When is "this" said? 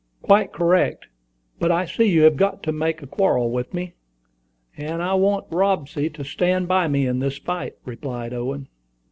7.19-7.37